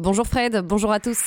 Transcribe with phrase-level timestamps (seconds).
[0.00, 1.18] Bonjour Fred, bonjour à tous.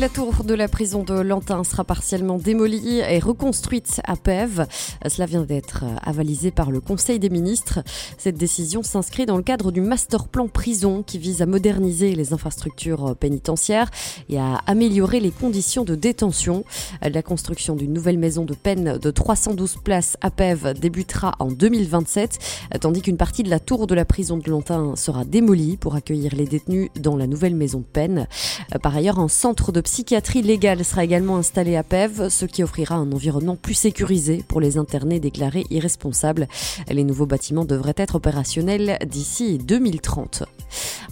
[0.00, 4.66] La tour de la prison de Lantin sera partiellement démolie et reconstruite à Pève.
[5.06, 7.80] Cela vient d'être avalisé par le Conseil des ministres.
[8.16, 12.32] Cette décision s'inscrit dans le cadre du master plan prison qui vise à moderniser les
[12.32, 13.90] infrastructures pénitentiaires
[14.30, 16.64] et à améliorer les conditions de détention.
[17.02, 22.38] La construction d'une nouvelle maison de peine de 312 places à Pève débutera en 2027,
[22.80, 26.34] tandis qu'une partie de la tour de la prison de Lantin sera démolie pour accueillir
[26.34, 28.26] les détenus dans la nouvelle maison de peine.
[28.82, 32.94] Par ailleurs, un centre de psychiatrie légale sera également installée à PEV, ce qui offrira
[32.94, 36.46] un environnement plus sécurisé pour les internés déclarés irresponsables.
[36.88, 40.44] Les nouveaux bâtiments devraient être opérationnels d'ici 2030.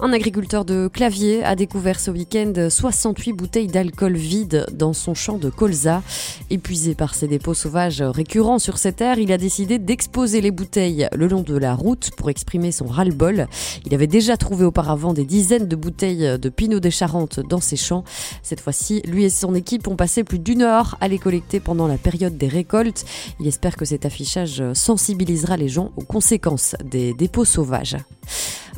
[0.00, 5.38] Un agriculteur de Clavier a découvert ce week-end 68 bouteilles d'alcool vides dans son champ
[5.38, 6.02] de colza.
[6.50, 11.08] Épuisé par ses dépôts sauvages récurrents sur ses terres, il a décidé d'exposer les bouteilles
[11.16, 13.48] le long de la route pour exprimer son ras-le-bol.
[13.86, 17.76] Il avait déjà trouvé auparavant des dizaines de bouteilles de Pinot des Charentes dans ses
[17.76, 18.04] champs.
[18.44, 18.60] Cette
[19.04, 22.36] lui et son équipe ont passé plus d'une heure à les collecter pendant la période
[22.36, 23.04] des récoltes.
[23.40, 27.96] Il espère que cet affichage sensibilisera les gens aux conséquences des dépôts sauvages.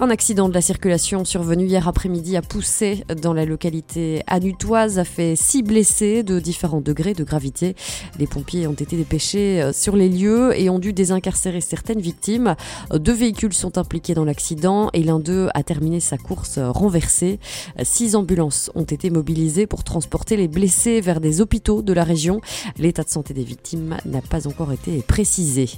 [0.03, 5.05] Un accident de la circulation survenu hier après-midi à Poussé dans la localité anutoise a
[5.05, 7.77] fait six blessés de différents degrés de gravité.
[8.19, 12.57] Les pompiers ont été dépêchés euh, sur les lieux et ont dû désincarcérer certaines victimes.
[12.95, 17.39] Deux véhicules sont impliqués dans l'accident et l'un d'eux a terminé sa course renversée.
[17.83, 22.41] Six ambulances ont été mobilisées pour transporter les blessés vers des hôpitaux de la région.
[22.79, 25.69] L'état de santé des victimes n'a pas encore été précisé.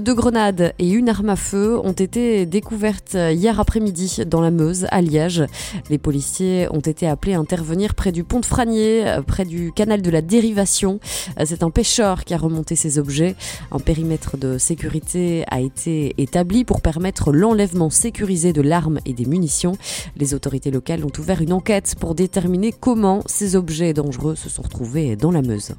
[0.00, 4.86] Deux grenades et une arme à feu ont été découvertes hier après-midi dans la Meuse,
[4.90, 5.44] à Liège.
[5.90, 10.02] Les policiers ont été appelés à intervenir près du pont de Franier, près du canal
[10.02, 11.00] de la dérivation.
[11.44, 13.34] C'est un pêcheur qui a remonté ces objets.
[13.70, 19.24] Un périmètre de sécurité a été établi pour permettre l'enlèvement sécurisé de l'arme et des
[19.24, 19.76] munitions.
[20.16, 24.62] Les autorités locales ont ouvert une enquête pour déterminer comment ces objets dangereux se sont
[24.62, 25.74] retrouvés dans la Meuse.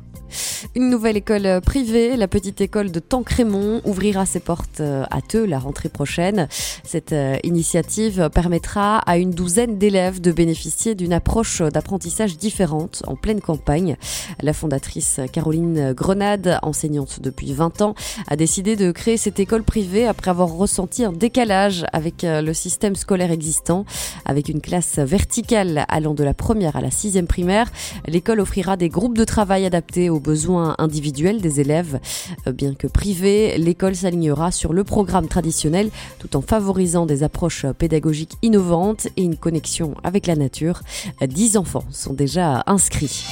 [0.76, 5.46] Une nouvelle école privée, la petite école de Tancrémont, ouvrira ses portes euh, à Teux
[5.46, 6.48] la rentrée prochaine.
[6.84, 13.16] Cette euh, initiative permettra à une douzaine d'élèves de bénéficier d'une approche d'apprentissage différente en
[13.16, 13.98] pleine campagne.
[14.42, 17.96] La fondatrice Caroline Grenade, enseignante depuis 20 ans,
[18.28, 22.54] a décidé de créer cette école privée après avoir ressenti un décalage avec euh, le
[22.54, 23.86] système scolaire existant.
[24.26, 27.72] Avec une classe verticale allant de la première à la sixième primaire,
[28.08, 32.00] l'école offrira des groupes de travail adaptés aux besoins individuels des élèves.
[32.48, 37.66] Euh, bien que privée, l'école s'alignera sur le programme traditionnel tout en favorisant des approches
[37.78, 40.82] pédagogiques innovantes et une connexion avec la nature.
[41.26, 43.26] 10 enfants sont déjà inscrits.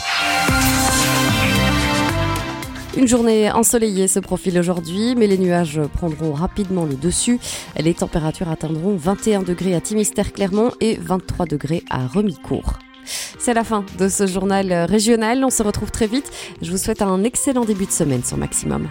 [2.98, 7.40] Une journée ensoleillée se profile aujourd'hui, mais les nuages prendront rapidement le dessus.
[7.80, 12.74] Les températures atteindront 21 degrés à Timistère-Clermont et 23 degrés à Remicourt.
[13.40, 15.44] C'est la fin de ce journal régional.
[15.44, 16.32] On se retrouve très vite.
[16.62, 18.88] Je vous souhaite un excellent début de semaine sur Maximum.